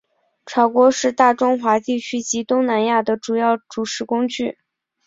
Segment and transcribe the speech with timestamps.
[0.47, 4.57] 炒锅是大中华地区及东南亚的主要煮食工具。